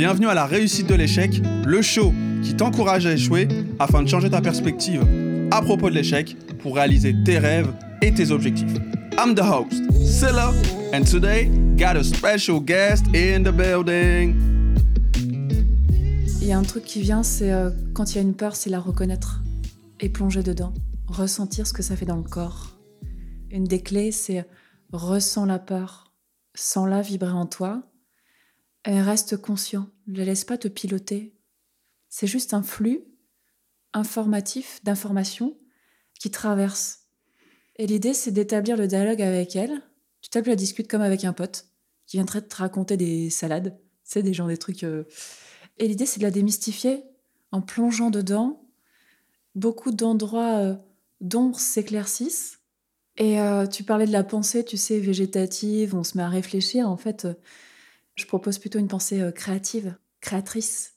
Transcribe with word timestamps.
Bienvenue 0.00 0.28
à 0.28 0.34
la 0.34 0.46
réussite 0.46 0.86
de 0.86 0.94
l'échec, 0.94 1.42
le 1.66 1.82
show 1.82 2.14
qui 2.42 2.56
t'encourage 2.56 3.04
à 3.04 3.12
échouer 3.12 3.48
afin 3.78 4.02
de 4.02 4.08
changer 4.08 4.30
ta 4.30 4.40
perspective 4.40 5.06
à 5.50 5.60
propos 5.60 5.90
de 5.90 5.94
l'échec 5.94 6.38
pour 6.60 6.76
réaliser 6.76 7.14
tes 7.22 7.36
rêves 7.36 7.70
et 8.00 8.10
tes 8.14 8.30
objectifs. 8.30 8.72
I'm 9.18 9.34
the 9.34 9.42
host, 9.42 9.92
Silla, 10.02 10.54
and 10.94 11.04
today 11.04 11.50
got 11.76 11.98
a 11.98 12.02
special 12.02 12.60
guest 12.60 13.08
in 13.14 13.42
the 13.42 13.52
building. 13.52 14.36
Il 16.40 16.46
y 16.46 16.52
a 16.52 16.56
un 16.56 16.62
truc 16.62 16.84
qui 16.84 17.02
vient, 17.02 17.22
c'est 17.22 17.52
euh, 17.52 17.68
quand 17.92 18.14
il 18.14 18.16
y 18.16 18.18
a 18.20 18.22
une 18.22 18.34
peur, 18.34 18.56
c'est 18.56 18.70
la 18.70 18.80
reconnaître 18.80 19.42
et 20.00 20.08
plonger 20.08 20.42
dedans, 20.42 20.72
ressentir 21.08 21.66
ce 21.66 21.74
que 21.74 21.82
ça 21.82 21.94
fait 21.94 22.06
dans 22.06 22.16
le 22.16 22.22
corps. 22.22 22.70
Une 23.50 23.64
des 23.64 23.82
clés, 23.82 24.12
c'est 24.12 24.46
ressens 24.94 25.44
la 25.44 25.58
peur, 25.58 26.10
sens-la 26.54 27.02
vibrer 27.02 27.32
en 27.32 27.44
toi 27.44 27.82
et 28.86 29.00
reste 29.00 29.36
conscient, 29.36 29.88
ne 30.06 30.18
la 30.18 30.24
laisse 30.24 30.44
pas 30.44 30.58
te 30.58 30.68
piloter. 30.68 31.34
C'est 32.08 32.26
juste 32.26 32.54
un 32.54 32.62
flux 32.62 33.04
informatif 33.92 34.80
d'informations 34.84 35.56
qui 36.18 36.30
traverse. 36.30 37.06
Et 37.76 37.86
l'idée, 37.86 38.14
c'est 38.14 38.30
d'établir 38.30 38.76
le 38.76 38.86
dialogue 38.86 39.22
avec 39.22 39.56
elle. 39.56 39.82
Tu 40.20 40.30
tapes 40.30 40.46
la 40.46 40.56
discute 40.56 40.88
comme 40.88 41.02
avec 41.02 41.24
un 41.24 41.32
pote 41.32 41.66
qui 42.06 42.16
viendrait 42.16 42.42
te 42.42 42.56
raconter 42.56 42.96
des 42.96 43.30
salades, 43.30 43.78
sais, 44.04 44.22
des 44.22 44.34
gens, 44.34 44.48
des 44.48 44.58
trucs. 44.58 44.84
euh. 44.84 45.04
Et 45.78 45.88
l'idée, 45.88 46.06
c'est 46.06 46.18
de 46.18 46.24
la 46.24 46.30
démystifier 46.30 47.04
en 47.52 47.62
plongeant 47.62 48.10
dedans. 48.10 48.68
Beaucoup 49.54 49.92
d'endroits 49.92 50.58
euh, 50.58 50.74
d'ombre 51.20 51.58
s'éclaircissent. 51.58 52.58
Et 53.16 53.40
euh, 53.40 53.66
tu 53.66 53.84
parlais 53.84 54.06
de 54.06 54.12
la 54.12 54.24
pensée, 54.24 54.64
tu 54.64 54.76
sais, 54.76 54.98
végétative, 54.98 55.94
on 55.94 56.04
se 56.04 56.16
met 56.16 56.22
à 56.22 56.28
réfléchir. 56.28 56.88
En 56.88 56.96
fait, 56.96 57.24
euh, 57.24 57.34
je 58.20 58.26
propose 58.26 58.58
plutôt 58.58 58.78
une 58.78 58.88
pensée 58.88 59.20
euh, 59.20 59.32
créative, 59.32 59.96
créatrice. 60.20 60.96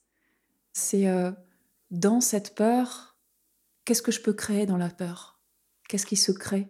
C'est 0.74 1.08
euh, 1.08 1.32
dans 1.92 2.22
cette 2.22 2.56
peur, 2.56 3.18
qu'est-ce 3.86 4.02
que 4.02 4.12
je 4.12 4.22
peux 4.22 4.34
créer 4.34 4.66
dans 4.66 4.78
la 4.78 4.90
peur? 4.90 5.40
Qu'est-ce 5.88 6.06
qui 6.06 6.16
se 6.16 6.32
crée? 6.32 6.68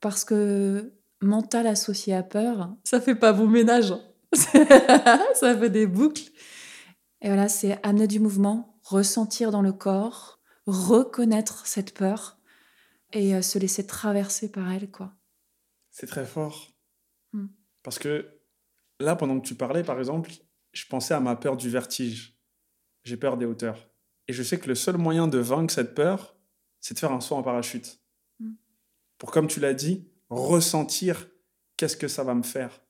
Parce 0.00 0.24
que 0.24 0.94
mental 1.20 1.66
associé 1.66 2.14
à 2.14 2.22
peur, 2.22 2.74
ça 2.84 3.00
fait 3.00 3.14
pas 3.14 3.32
bon 3.32 3.46
ménage. 3.46 3.94
ça 4.32 5.58
fait 5.58 5.70
des 5.70 5.86
boucles. 5.86 6.30
Et 7.22 7.28
voilà, 7.28 7.48
c'est 7.48 7.78
amener 7.84 8.06
du 8.06 8.20
mouvement, 8.20 8.80
ressentir 8.82 9.50
dans 9.50 9.62
le 9.62 9.72
corps, 9.72 10.40
reconnaître 10.66 11.66
cette 11.66 11.92
peur 11.92 12.38
et 13.12 13.34
euh, 13.34 13.42
se 13.42 13.58
laisser 13.58 13.86
traverser 13.86 14.50
par 14.50 14.70
elle, 14.70 14.90
quoi. 14.90 15.12
C'est 15.90 16.06
très 16.06 16.24
fort. 16.24 16.72
Hmm. 17.32 17.48
Parce 17.82 17.98
que 17.98 18.39
là, 19.00 19.16
pendant 19.16 19.40
que 19.40 19.46
tu 19.46 19.54
parlais, 19.54 19.82
par 19.82 19.98
exemple, 19.98 20.30
je 20.72 20.84
pensais 20.86 21.14
à 21.14 21.20
ma 21.20 21.36
peur 21.36 21.56
du 21.56 21.68
vertige. 21.68 22.38
J'ai 23.02 23.16
peur 23.16 23.36
des 23.36 23.46
hauteurs. 23.46 23.88
Et 24.28 24.32
je 24.32 24.42
sais 24.42 24.58
que 24.58 24.68
le 24.68 24.74
seul 24.74 24.96
moyen 24.96 25.26
de 25.26 25.38
vaincre 25.38 25.72
cette 25.72 25.94
peur, 25.94 26.36
c'est 26.80 26.94
de 26.94 26.98
faire 26.98 27.12
un 27.12 27.20
saut 27.20 27.34
en 27.34 27.42
parachute. 27.42 28.00
Hmm. 28.38 28.52
Pour, 29.18 29.30
comme 29.30 29.48
tu 29.48 29.58
l'as 29.58 29.74
dit, 29.74 30.08
ressentir 30.28 31.28
qu'est-ce 31.76 31.96
que 31.96 32.08
ça 32.08 32.24
va 32.24 32.34
me 32.34 32.42
faire 32.42 32.80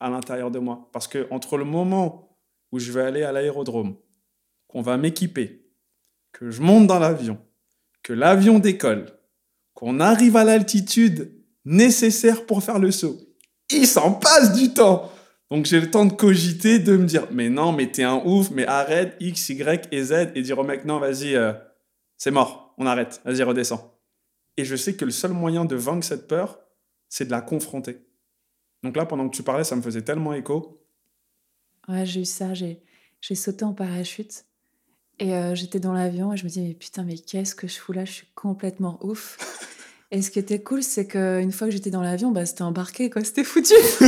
à 0.00 0.10
l'intérieur 0.10 0.50
de 0.50 0.58
moi. 0.58 0.88
Parce 0.92 1.08
que 1.08 1.26
entre 1.30 1.56
le 1.56 1.64
moment 1.64 2.36
où 2.72 2.78
je 2.78 2.92
vais 2.92 3.02
aller 3.02 3.22
à 3.22 3.32
l'aérodrome, 3.32 3.96
qu'on 4.66 4.82
va 4.82 4.96
m'équiper, 4.96 5.70
que 6.32 6.50
je 6.50 6.62
monte 6.62 6.86
dans 6.86 6.98
l'avion, 6.98 7.38
que 8.02 8.12
l'avion 8.12 8.58
décolle, 8.58 9.06
qu'on 9.74 10.00
arrive 10.00 10.36
à 10.36 10.44
l'altitude 10.44 11.32
nécessaire 11.64 12.46
pour 12.46 12.62
faire 12.62 12.78
le 12.78 12.90
saut, 12.90 13.18
il 13.70 13.86
s'en 13.86 14.12
passe 14.12 14.52
du 14.54 14.72
temps. 14.72 15.10
Donc 15.50 15.64
j'ai 15.64 15.80
le 15.80 15.90
temps 15.90 16.04
de 16.04 16.12
cogiter, 16.12 16.78
de 16.78 16.96
me 16.96 17.06
dire, 17.06 17.26
mais 17.30 17.48
non, 17.48 17.72
mais 17.72 17.90
t'es 17.90 18.02
un 18.02 18.22
ouf, 18.24 18.50
mais 18.50 18.66
arrête 18.66 19.16
X, 19.20 19.48
Y 19.48 19.88
et 19.92 20.02
Z, 20.02 20.32
et 20.34 20.42
dire 20.42 20.58
au 20.58 20.64
mec, 20.64 20.84
non, 20.84 20.98
vas-y, 20.98 21.34
euh, 21.34 21.52
c'est 22.18 22.30
mort, 22.30 22.74
on 22.76 22.86
arrête, 22.86 23.20
vas-y, 23.24 23.42
redescends. 23.42 23.98
Et 24.56 24.64
je 24.64 24.76
sais 24.76 24.94
que 24.94 25.04
le 25.04 25.10
seul 25.10 25.32
moyen 25.32 25.64
de 25.64 25.76
vaincre 25.76 26.04
cette 26.04 26.28
peur, 26.28 26.58
c'est 27.08 27.24
de 27.24 27.30
la 27.30 27.40
confronter. 27.40 28.04
Donc 28.82 28.96
là, 28.96 29.06
pendant 29.06 29.28
que 29.28 29.34
tu 29.34 29.42
parlais, 29.42 29.64
ça 29.64 29.76
me 29.76 29.82
faisait 29.82 30.02
tellement 30.02 30.34
écho. 30.34 30.84
Ouais, 31.88 32.04
j'ai 32.04 32.20
eu 32.20 32.24
ça, 32.24 32.52
j'ai, 32.52 32.82
j'ai 33.20 33.34
sauté 33.34 33.64
en 33.64 33.72
parachute 33.72 34.44
et 35.18 35.34
euh, 35.34 35.54
j'étais 35.54 35.80
dans 35.80 35.92
l'avion 35.92 36.32
et 36.32 36.36
je 36.36 36.44
me 36.44 36.50
dis 36.50 36.60
mais 36.60 36.74
putain 36.74 37.02
mais 37.02 37.16
qu'est-ce 37.16 37.54
que 37.54 37.66
je 37.66 37.78
fous 37.78 37.92
là, 37.92 38.04
je 38.04 38.12
suis 38.12 38.26
complètement 38.34 38.98
ouf. 39.02 39.38
Et 40.10 40.22
ce 40.22 40.30
qui 40.30 40.38
était 40.38 40.62
cool, 40.62 40.82
c'est 40.82 41.06
qu'une 41.06 41.52
fois 41.52 41.66
que 41.66 41.72
j'étais 41.72 41.90
dans 41.90 42.00
l'avion, 42.00 42.30
bah, 42.30 42.46
c'était 42.46 42.62
embarqué, 42.62 43.10
quoi, 43.10 43.22
c'était 43.24 43.44
foutu. 43.44 43.74
ah 44.00 44.06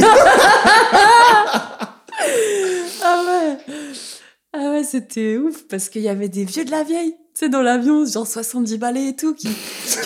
ouais, 3.02 3.58
ah 4.52 4.70
ouais, 4.70 4.82
c'était 4.82 5.36
ouf 5.36 5.68
parce 5.68 5.90
qu'il 5.90 6.02
y 6.02 6.08
avait 6.08 6.28
des 6.28 6.44
vieux 6.44 6.64
de 6.64 6.70
la 6.70 6.84
vieille, 6.84 7.12
tu 7.12 7.40
sais, 7.40 7.50
dans 7.50 7.60
l'avion, 7.60 8.06
genre 8.06 8.26
70 8.26 8.78
balais 8.78 9.08
et 9.08 9.16
tout, 9.16 9.34
qui, 9.34 9.48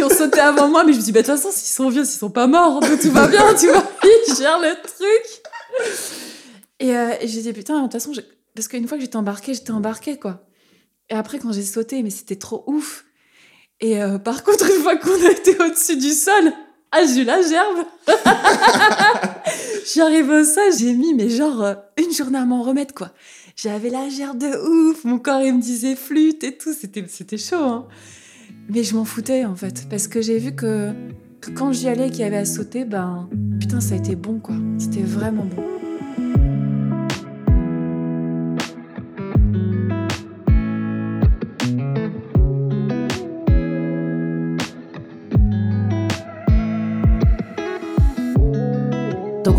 ont 0.02 0.10
sauté 0.10 0.40
avant 0.40 0.68
moi, 0.68 0.82
mais 0.84 0.92
je 0.92 0.98
me 0.98 1.04
dis, 1.04 1.12
bah, 1.12 1.22
de 1.22 1.26
toute 1.26 1.36
façon, 1.36 1.50
s'ils 1.52 1.72
sont 1.72 1.88
vieux, 1.88 2.04
s'ils 2.04 2.18
sont 2.18 2.30
pas 2.30 2.48
morts, 2.48 2.80
tout 3.00 3.12
va 3.12 3.28
bien, 3.28 3.54
tu 3.54 3.68
vois, 3.68 3.88
ils 4.04 4.34
gèrent 4.34 4.58
le 4.58 4.74
truc. 4.82 5.42
Et, 6.80 6.96
euh, 6.96 7.14
et 7.20 7.28
j'ai 7.28 7.52
putain, 7.52 7.78
de 7.78 7.82
toute 7.84 7.92
façon, 7.92 8.10
parce 8.56 8.66
qu'une 8.66 8.88
fois 8.88 8.98
que 8.98 9.04
j'étais 9.04 9.16
embarquée, 9.16 9.54
j'étais 9.54 9.70
embarquée, 9.70 10.18
quoi. 10.18 10.44
Et 11.08 11.14
après, 11.14 11.38
quand 11.38 11.52
j'ai 11.52 11.62
sauté, 11.62 12.02
mais 12.02 12.10
c'était 12.10 12.36
trop 12.36 12.64
ouf. 12.66 13.04
Et 13.84 14.00
euh, 14.00 14.16
par 14.16 14.42
contre, 14.44 14.64
une 14.64 14.82
fois 14.82 14.96
qu'on 14.96 15.10
a 15.10 15.66
au-dessus 15.66 15.98
du 15.98 16.12
sol, 16.12 16.54
ah, 16.90 17.00
j'ai 17.06 17.20
eu 17.20 17.24
la 17.24 17.42
gerbe. 17.42 17.84
J'arrive 19.94 20.30
au 20.30 20.42
sol, 20.42 20.72
j'ai 20.78 20.94
mis, 20.94 21.12
mais 21.12 21.28
genre, 21.28 21.62
euh, 21.62 21.74
une 21.98 22.10
journée 22.10 22.38
à 22.38 22.46
m'en 22.46 22.62
remettre, 22.62 22.94
quoi. 22.94 23.10
J'avais 23.56 23.90
la 23.90 24.08
gerbe 24.08 24.38
de 24.38 24.90
ouf, 24.90 25.04
mon 25.04 25.18
corps, 25.18 25.42
il 25.42 25.56
me 25.56 25.60
disait 25.60 25.96
flûte 25.96 26.44
et 26.44 26.56
tout, 26.56 26.72
c'était, 26.72 27.04
c'était 27.08 27.36
chaud, 27.36 27.56
hein. 27.56 27.86
Mais 28.70 28.84
je 28.84 28.96
m'en 28.96 29.04
foutais, 29.04 29.44
en 29.44 29.54
fait, 29.54 29.86
parce 29.90 30.08
que 30.08 30.22
j'ai 30.22 30.38
vu 30.38 30.54
que, 30.54 30.88
quand 31.54 31.72
j'y 31.72 31.86
allais 31.86 32.08
qu'il 32.08 32.20
y 32.20 32.24
avait 32.24 32.38
à 32.38 32.46
sauter, 32.46 32.86
ben, 32.86 33.28
putain, 33.60 33.82
ça 33.82 33.96
a 33.96 33.98
été 33.98 34.16
bon, 34.16 34.38
quoi. 34.38 34.54
C'était 34.78 35.02
vraiment 35.02 35.44
bon. 35.44 35.62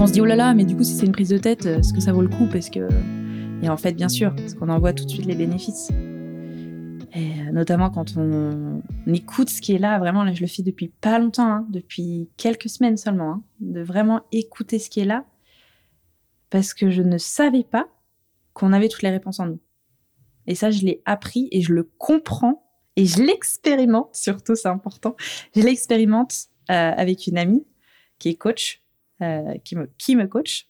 On 0.05 0.07
se 0.07 0.13
dit 0.13 0.21
oh 0.21 0.25
là 0.25 0.35
là, 0.35 0.53
mais 0.53 0.65
du 0.65 0.75
coup 0.75 0.83
si 0.83 0.93
c'est 0.93 1.07
une 1.07 1.13
prise 1.13 1.29
de 1.29 1.39
tête, 1.39 1.65
est-ce 1.65 1.91
que 1.91 1.99
ça 1.99 2.13
vaut 2.13 2.21
le 2.21 2.27
coup? 2.27 2.45
Parce 2.45 2.69
que 2.69 2.87
et 3.63 3.69
en 3.69 3.75
fait 3.75 3.93
bien 3.93 4.07
sûr, 4.07 4.35
parce 4.35 4.53
qu'on 4.53 4.69
en 4.69 4.77
voit 4.77 4.93
tout 4.93 5.03
de 5.03 5.09
suite 5.09 5.25
les 5.25 5.33
bénéfices. 5.33 5.89
Et 7.15 7.41
euh, 7.41 7.51
notamment 7.51 7.89
quand 7.89 8.15
on, 8.15 8.83
écoute 9.07 9.49
ce 9.49 9.63
qui 9.63 9.73
est 9.73 9.79
là, 9.79 9.97
vraiment 9.97 10.23
là 10.23 10.31
je 10.31 10.41
le 10.41 10.47
fais 10.47 10.61
depuis 10.61 10.89
pas 10.89 11.17
longtemps, 11.17 11.51
hein, 11.51 11.67
depuis 11.71 12.29
quelques 12.37 12.69
semaines 12.69 12.97
seulement, 12.97 13.31
hein, 13.31 13.43
de 13.61 13.81
vraiment 13.81 14.21
écouter 14.31 14.77
ce 14.77 14.91
qui 14.91 14.99
est 14.99 15.05
là, 15.05 15.25
parce 16.51 16.75
que 16.75 16.91
je 16.91 17.01
ne 17.01 17.17
savais 17.17 17.63
pas 17.63 17.87
qu'on 18.53 18.73
avait 18.73 18.89
toutes 18.89 19.01
les 19.01 19.09
réponses 19.09 19.39
en 19.39 19.47
nous. 19.47 19.59
Et 20.45 20.53
ça 20.53 20.69
je 20.69 20.85
l'ai 20.85 21.01
appris 21.05 21.47
et 21.51 21.61
je 21.61 21.73
le 21.73 21.89
comprends 21.97 22.63
et 22.95 23.07
je 23.07 23.23
l'expérimente 23.23 24.13
surtout, 24.13 24.53
c'est 24.53 24.67
important. 24.67 25.15
Je 25.55 25.61
l'expérimente 25.61 26.45
euh, 26.69 26.91
avec 26.95 27.25
une 27.25 27.39
amie 27.39 27.65
qui 28.19 28.29
est 28.29 28.35
coach 28.35 28.83
euh, 28.83 28.84
qui, 29.63 29.75
me, 29.75 29.89
qui 29.97 30.15
me 30.15 30.27
coach. 30.27 30.67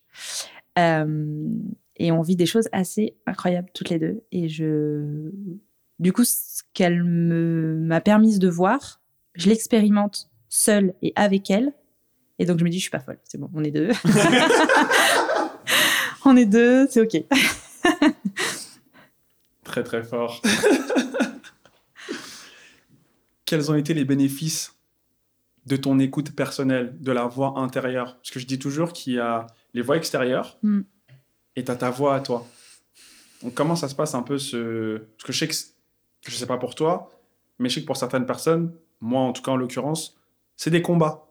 Euh, 0.78 1.46
et 1.96 2.12
on 2.12 2.22
vit 2.22 2.36
des 2.36 2.46
choses 2.46 2.68
assez 2.72 3.16
incroyables 3.26 3.68
toutes 3.74 3.90
les 3.90 3.98
deux. 3.98 4.22
Et 4.32 4.48
je, 4.48 5.30
du 5.98 6.12
coup, 6.12 6.24
ce 6.24 6.62
qu'elle 6.74 7.02
me- 7.04 7.78
m'a 7.80 8.00
permise 8.00 8.38
de 8.38 8.48
voir, 8.48 9.00
je 9.34 9.48
l'expérimente 9.48 10.30
seule 10.48 10.94
et 11.02 11.12
avec 11.16 11.50
elle. 11.50 11.72
Et 12.38 12.44
donc 12.44 12.58
je 12.58 12.64
me 12.64 12.68
dis, 12.70 12.76
je 12.76 12.82
suis 12.82 12.90
pas 12.90 13.00
folle. 13.00 13.18
C'est 13.24 13.38
bon, 13.38 13.48
on 13.54 13.64
est 13.64 13.70
deux. 13.70 13.88
on 16.26 16.36
est 16.36 16.44
deux, 16.44 16.86
c'est 16.90 17.00
ok. 17.00 17.24
Très 19.64 19.82
très 19.82 20.02
fort. 20.02 20.42
Quels 23.46 23.70
ont 23.70 23.74
été 23.74 23.94
les 23.94 24.04
bénéfices 24.04 24.75
de 25.66 25.76
ton 25.76 25.98
écoute 25.98 26.34
personnelle, 26.34 26.96
de 27.00 27.12
la 27.12 27.26
voix 27.26 27.58
intérieure 27.58 28.16
Parce 28.16 28.30
que 28.30 28.38
je 28.40 28.46
dis 28.46 28.58
toujours 28.58 28.92
qu'il 28.92 29.14
y 29.14 29.18
a 29.18 29.46
les 29.74 29.82
voix 29.82 29.96
extérieures 29.96 30.58
Mm. 30.62 30.80
et 31.56 31.64
tu 31.64 31.70
as 31.70 31.76
ta 31.76 31.90
voix 31.90 32.14
à 32.14 32.20
toi. 32.20 32.46
Donc 33.42 33.54
comment 33.54 33.76
ça 33.76 33.88
se 33.88 33.94
passe 33.94 34.14
un 34.14 34.22
peu 34.22 34.38
ce... 34.38 34.98
Parce 35.16 35.24
que 35.24 35.32
je 35.32 35.38
sais 35.38 35.48
que, 35.48 35.54
je 36.30 36.34
sais 36.34 36.46
pas 36.46 36.56
pour 36.58 36.74
toi, 36.74 37.10
mais 37.58 37.68
je 37.68 37.74
sais 37.74 37.80
que 37.82 37.86
pour 37.86 37.96
certaines 37.96 38.26
personnes, 38.26 38.72
moi 39.00 39.20
en 39.22 39.32
tout 39.32 39.42
cas 39.42 39.50
en 39.52 39.56
l'occurrence, 39.56 40.16
c'est 40.56 40.70
des 40.70 40.82
combats. 40.82 41.22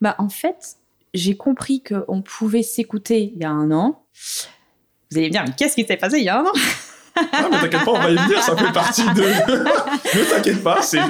Bah, 0.00 0.14
en 0.18 0.30
fait, 0.30 0.76
j'ai 1.12 1.36
compris 1.36 1.82
qu'on 1.82 2.22
pouvait 2.22 2.62
s'écouter 2.62 3.32
il 3.34 3.38
y 3.38 3.44
a 3.44 3.50
un 3.50 3.70
an. 3.70 4.06
Vous 5.10 5.18
allez 5.18 5.26
me 5.26 5.32
dire, 5.32 5.44
mais 5.46 5.52
qu'est-ce 5.54 5.74
qui 5.74 5.84
s'est 5.84 5.98
passé 5.98 6.18
il 6.18 6.24
y 6.24 6.28
a 6.30 6.40
un 6.40 6.44
an? 6.44 6.52
Ah, 7.32 7.48
mais 7.50 7.60
t'inquiète 7.60 7.84
pas, 7.84 7.90
on 7.92 7.98
va 8.00 8.10
y 8.10 8.16
venir, 8.16 8.42
ça 8.42 8.56
fait 8.56 8.72
partie 8.72 9.02
de. 9.04 9.22
ne 10.18 10.30
t'inquiète 10.30 10.62
pas, 10.62 10.82
c'est. 10.82 11.00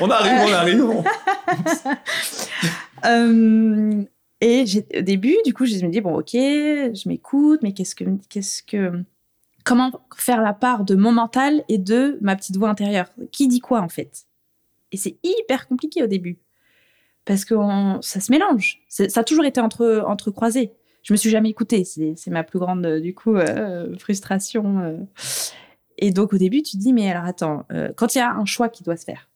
On 0.00 0.10
arrive, 0.10 0.32
on 0.46 0.52
arrive. 0.52 0.84
Euh, 3.06 4.02
Et 4.40 4.64
au 4.98 5.00
début, 5.02 5.36
du 5.44 5.54
coup, 5.54 5.66
je 5.66 5.74
me 5.84 5.90
dis 5.90 6.00
bon, 6.00 6.18
ok, 6.18 6.32
je 6.32 7.08
m'écoute, 7.08 7.60
mais 7.62 7.72
qu'est-ce 7.72 7.94
que, 7.94 8.04
qu'est-ce 8.28 8.62
que, 8.62 9.02
comment 9.64 9.90
faire 10.16 10.42
la 10.42 10.52
part 10.52 10.84
de 10.84 10.94
mon 10.94 11.12
mental 11.12 11.62
et 11.68 11.78
de 11.78 12.18
ma 12.20 12.36
petite 12.36 12.56
voix 12.56 12.68
intérieure? 12.68 13.06
Qui 13.32 13.48
dit 13.48 13.60
quoi 13.60 13.80
en 13.80 13.88
fait? 13.88 14.26
Et 14.92 14.96
c'est 14.96 15.16
hyper 15.22 15.68
compliqué 15.68 16.02
au 16.02 16.06
début 16.06 16.38
parce 17.24 17.44
que 17.44 17.54
ça 18.00 18.20
se 18.20 18.32
mélange. 18.32 18.80
Ça 18.88 19.04
a 19.14 19.24
toujours 19.24 19.44
été 19.44 19.60
entre 19.60 20.02
entre 20.06 20.30
croisés. 20.30 20.72
Je 21.02 21.12
me 21.12 21.16
suis 21.16 21.30
jamais 21.30 21.50
écoutée. 21.50 21.84
C'est 21.84 22.28
ma 22.28 22.44
plus 22.44 22.58
grande 22.58 22.86
du 23.00 23.14
coup 23.14 23.36
euh, 23.36 23.96
frustration. 23.98 24.80
Euh. 24.80 24.96
Et 25.98 26.10
donc 26.10 26.32
au 26.32 26.38
début, 26.38 26.62
tu 26.62 26.76
dis 26.76 26.92
mais 26.92 27.10
alors 27.10 27.24
attends, 27.24 27.64
euh, 27.72 27.92
quand 27.96 28.14
il 28.14 28.18
y 28.18 28.20
a 28.20 28.32
un 28.32 28.44
choix 28.44 28.68
qui 28.68 28.82
doit 28.82 28.96
se 28.96 29.04
faire, 29.04 29.28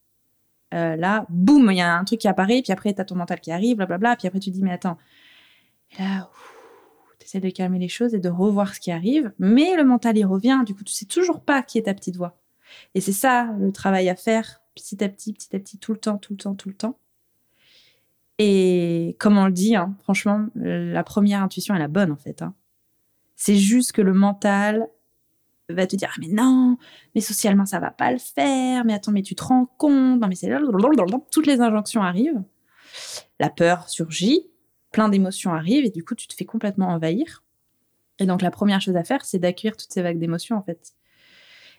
là, 0.71 1.25
boum, 1.29 1.71
il 1.71 1.77
y 1.77 1.81
a 1.81 1.95
un 1.95 2.03
truc 2.03 2.19
qui 2.19 2.27
apparaît, 2.27 2.61
puis 2.61 2.73
après 2.73 2.93
tu 2.93 2.99
as 2.99 3.05
ton 3.05 3.15
mental 3.15 3.39
qui 3.39 3.51
arrive, 3.51 3.77
blablabla, 3.77 4.17
puis 4.17 4.27
après 4.27 4.39
tu 4.39 4.49
dis 4.49 4.61
mais 4.61 4.73
attends, 4.73 4.97
et 5.91 6.01
là, 6.01 6.29
tu 7.19 7.25
essaies 7.25 7.39
de 7.39 7.49
calmer 7.49 7.79
les 7.79 7.87
choses 7.87 8.13
et 8.13 8.19
de 8.19 8.27
revoir 8.27 8.75
ce 8.75 8.81
qui 8.81 8.91
arrive, 8.91 9.31
mais 9.39 9.75
le 9.77 9.85
mental 9.85 10.17
il 10.17 10.25
revient, 10.25 10.63
du 10.65 10.75
coup 10.75 10.83
tu 10.83 10.93
sais 10.93 11.05
toujours 11.05 11.41
pas 11.41 11.63
qui 11.63 11.77
est 11.77 11.83
ta 11.83 11.93
petite 11.93 12.17
voix. 12.17 12.37
Et 12.93 12.99
c'est 12.99 13.13
ça 13.13 13.53
le 13.57 13.71
travail 13.71 14.09
à 14.09 14.15
faire 14.15 14.61
petit 14.75 15.01
à 15.03 15.09
petit, 15.09 15.33
petit 15.33 15.55
à 15.55 15.59
petit, 15.59 15.77
tout 15.77 15.93
le 15.93 15.99
temps, 15.99 16.17
tout 16.17 16.33
le 16.33 16.37
temps, 16.37 16.55
tout 16.55 16.69
le 16.69 16.75
temps. 16.75 16.99
Et 18.37 19.15
comme 19.19 19.37
on 19.37 19.45
le 19.45 19.51
dit, 19.51 19.75
hein, 19.75 19.95
franchement, 20.03 20.47
la 20.55 21.03
première 21.03 21.41
intuition 21.41 21.73
est 21.75 21.79
la 21.79 21.87
bonne 21.87 22.11
en 22.11 22.17
fait. 22.17 22.41
Hein. 22.41 22.53
C'est 23.35 23.55
juste 23.55 23.93
que 23.93 24.01
le 24.01 24.13
mental 24.13 24.87
va 25.69 25.87
te 25.87 25.95
dire 25.95 26.09
ah 26.13 26.17
mais 26.19 26.27
non, 26.27 26.77
mais 27.15 27.21
socialement 27.21 27.65
ça 27.65 27.79
va 27.79 27.91
pas 27.91 28.11
le 28.11 28.19
faire, 28.19 28.85
mais 28.85 28.93
attends 28.93 29.11
mais 29.11 29.23
tu 29.23 29.35
te 29.35 29.43
rends 29.43 29.65
compte, 29.77 30.19
non 30.21 30.27
mais 30.27 30.35
c'est 30.35 30.51
toutes 31.31 31.47
les 31.47 31.59
injonctions 31.59 32.03
arrivent, 32.03 32.43
la 33.39 33.49
peur 33.49 33.89
surgit, 33.89 34.47
plein 34.91 35.09
d'émotions 35.09 35.53
arrivent 35.53 35.85
et 35.85 35.89
du 35.89 36.03
coup 36.03 36.15
tu 36.15 36.27
te 36.27 36.35
fais 36.35 36.45
complètement 36.45 36.89
envahir. 36.89 37.43
Et 38.19 38.25
donc 38.25 38.41
la 38.41 38.51
première 38.51 38.79
chose 38.79 38.95
à 38.95 39.03
faire 39.03 39.25
c'est 39.25 39.39
d'accueillir 39.39 39.75
toutes 39.75 39.91
ces 39.91 40.01
vagues 40.01 40.19
d'émotions 40.19 40.55
en 40.55 40.61
fait. 40.61 40.93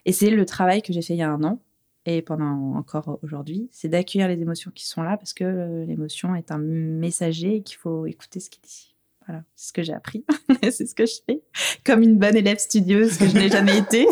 Et 0.05 0.13
c'est 0.13 0.31
le 0.31 0.45
travail 0.47 0.83
que 0.83 0.93
j'ai 0.93 1.03
fait 1.03 1.15
il 1.15 1.19
y 1.19 1.23
a 1.23 1.31
un 1.31 1.43
an 1.45 1.61
et 2.07 2.23
pendant 2.23 2.77
encore 2.77 3.19
aujourd'hui, 3.23 3.69
c'est 3.73 3.89
d'accueillir 3.89 4.29
les 4.29 4.41
émotions 4.41 4.71
qui 4.73 4.87
sont 4.87 5.03
là 5.03 5.17
parce 5.17 5.35
que 5.35 5.43
euh, 5.43 5.85
l'émotion 5.85 6.37
est 6.37 6.53
un 6.53 6.59
messager 6.59 7.57
et 7.57 7.63
qu'il 7.63 7.79
faut 7.79 8.07
écouter 8.07 8.39
ce 8.39 8.49
qu'il 8.49 8.63
dit. 8.63 8.95
Voilà, 9.27 9.43
c'est 9.57 9.69
ce 9.69 9.73
que 9.73 9.83
j'ai 9.83 9.93
appris, 9.93 10.25
c'est 10.63 10.87
ce 10.87 10.95
que 10.95 11.05
je 11.05 11.15
fais, 11.27 11.43
comme 11.85 12.03
une 12.03 12.17
bonne 12.17 12.37
élève 12.37 12.59
studieuse 12.59 13.19
que 13.19 13.27
je 13.27 13.35
n'ai 13.35 13.49
jamais 13.49 13.77
été. 13.77 14.07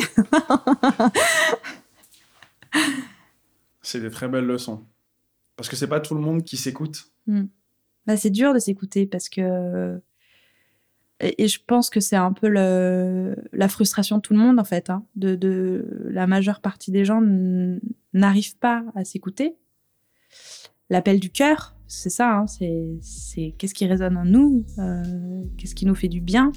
c'est 3.81 4.01
des 4.01 4.11
très 4.11 4.27
belles 4.27 4.47
leçons, 4.47 4.85
parce 5.55 5.69
que 5.69 5.77
c'est 5.77 5.87
pas 5.87 6.01
tout 6.01 6.17
le 6.17 6.21
monde 6.21 6.43
qui 6.43 6.57
s'écoute. 6.57 7.13
Hmm. 7.29 7.45
Bah, 8.07 8.17
c'est 8.17 8.31
dur 8.31 8.53
de 8.53 8.59
s'écouter 8.59 9.07
parce 9.07 9.29
que 9.29 10.01
et, 11.21 11.49
je 11.49 11.59
pense 11.65 11.91
que 11.91 12.01
c'est 12.01 12.17
un 12.17 12.33
peu 12.33 12.49
la 12.49 13.69
frustration 13.69 14.17
de 14.17 14.23
tout 14.23 14.33
le 14.33 14.39
monde, 14.39 14.59
en 14.59 14.65
fait. 14.65 14.91
Hein, 14.91 15.05
de, 15.17 15.35
de, 15.35 16.09
la 16.11 16.27
majeure 16.27 16.61
partie 16.61 16.91
des 16.91 17.05
gens 17.05 17.23
n'arrivent 18.13 18.59
pas 18.59 18.85
à 18.95 19.05
s'écouter. 19.05 19.57
L'appel 20.91 21.21
du 21.21 21.31
cœur, 21.31 21.77
c'est 21.87 22.11
ça. 22.11 22.39
Hein, 22.39 22.47
c'est 22.47 23.55
qu'est-ce 23.59 23.75
qui 23.75 23.87
résonne 23.87 24.17
en 24.17 24.25
nous, 24.25 24.65
euh, 24.79 25.43
qu'est-ce 25.57 25.75
qui 25.75 25.87
nous 25.87 25.95
fait 25.95 26.09
du 26.09 26.21
bien 26.21 26.53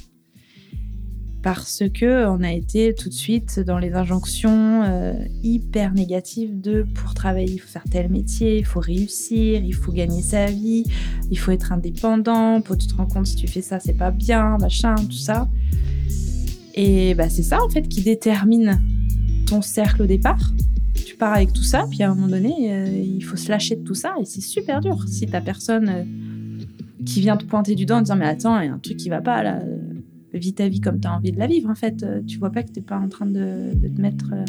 parce 1.48 1.84
que 1.94 2.28
on 2.28 2.44
a 2.44 2.52
été 2.52 2.94
tout 2.94 3.08
de 3.08 3.14
suite 3.14 3.62
dans 3.62 3.78
les 3.78 3.94
injonctions 3.94 4.84
euh, 4.84 5.14
hyper 5.44 5.94
négatives 5.94 6.60
de 6.60 6.86
pour 6.94 7.14
travailler 7.14 7.54
il 7.54 7.58
faut 7.60 7.70
faire 7.70 7.86
tel 7.90 8.10
métier, 8.10 8.58
il 8.58 8.66
faut 8.66 8.82
réussir, 8.82 9.64
il 9.64 9.74
faut 9.74 9.94
gagner 9.94 10.22
sa 10.22 10.48
vie, 10.48 10.84
il 11.32 11.40
faut 11.40 11.52
être 11.52 11.72
indépendant, 11.72 12.60
pour 12.60 12.78
tu 12.78 12.88
te 12.88 12.96
rends 12.96 13.06
compte 13.06 13.28
si 13.28 13.38
tu 13.38 13.48
fais 13.48 13.62
ça 13.62 13.80
c'est 13.80 13.94
pas 13.94 14.12
bien, 14.12 14.58
machin, 14.58 14.96
tout 14.96 15.14
ça. 15.14 15.48
Et 16.74 17.14
bah 17.14 17.30
c'est 17.30 17.44
ça 17.44 17.64
en 17.64 17.70
fait 17.70 17.88
qui 17.88 18.02
détermine 18.02 18.82
ton 19.46 19.62
cercle 19.62 20.02
au 20.02 20.06
départ. 20.06 20.52
Tu 20.96 21.16
pars 21.16 21.32
avec 21.32 21.54
tout 21.54 21.64
ça, 21.64 21.86
puis 21.90 22.04
à 22.04 22.12
un 22.12 22.16
moment 22.16 22.28
donné, 22.28 22.74
euh, 22.74 22.90
il 22.90 23.24
faut 23.24 23.38
se 23.38 23.50
lâcher 23.50 23.78
de 23.78 23.86
tout 23.86 23.96
ça 23.96 24.16
et 24.20 24.26
c'est 24.26 24.42
super 24.42 24.82
dur 24.82 25.02
si 25.08 25.26
t'as 25.28 25.40
personne 25.40 25.88
euh, 25.88 26.04
qui 27.06 27.22
vient 27.22 27.38
te 27.38 27.46
pointer 27.46 27.74
du 27.74 27.86
doigt 27.86 28.00
en 28.00 28.02
disant 28.02 28.18
mais 28.18 28.28
attends, 28.28 28.60
il 28.60 28.66
y 28.66 28.70
a 28.70 28.74
un 28.74 28.80
truc 28.80 28.98
qui 28.98 29.08
va 29.08 29.22
pas 29.22 29.44
là 29.44 29.62
vis 30.38 30.54
ta 30.54 30.68
vie 30.68 30.82
comme 30.82 31.00
tu 31.00 31.08
as 31.08 31.14
envie 31.14 31.32
de 31.32 31.40
la 31.40 31.48
vivre, 31.48 31.70
en 31.70 31.76
fait. 31.76 32.04
Euh, 32.04 32.22
tu 32.26 32.38
vois 32.38 32.52
pas 32.52 32.64
que 32.64 32.72
t'es 32.72 32.82
pas 32.82 32.98
en 32.98 33.10
train 33.10 33.26
de, 33.26 33.72
te 33.74 34.02
mettre. 34.02 34.34
Euh, 34.34 34.46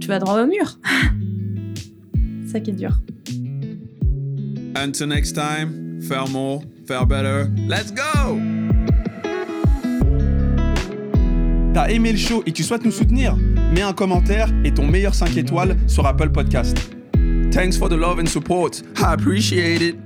tu 0.00 0.08
vas 0.08 0.18
droit 0.18 0.42
au 0.42 0.46
mur. 0.46 0.78
C'est 2.44 2.48
ça 2.52 2.60
qui 2.60 2.70
est 2.70 2.74
dur. 2.74 3.00
Until 4.76 5.06
next 5.06 5.34
time, 5.34 6.00
faire 6.02 6.28
more, 6.28 6.62
faire 6.86 7.06
better. 7.06 7.46
Let's 7.66 7.92
go! 7.92 8.38
T'as 11.72 11.90
aimé 11.90 12.12
le 12.12 12.18
show 12.18 12.42
et 12.46 12.52
tu 12.52 12.62
souhaites 12.62 12.84
nous 12.84 12.90
soutenir? 12.90 13.36
Mets 13.74 13.82
un 13.82 13.92
commentaire 13.92 14.48
et 14.64 14.72
ton 14.72 14.86
meilleur 14.86 15.14
5 15.14 15.36
étoiles 15.36 15.76
sur 15.86 16.06
Apple 16.06 16.30
Podcast. 16.30 16.96
Thanks 17.50 17.76
for 17.76 17.88
the 17.88 17.96
love 17.96 18.18
and 18.18 18.26
support. 18.26 18.82
I 18.98 19.12
appreciate 19.14 19.82
it. 19.82 20.05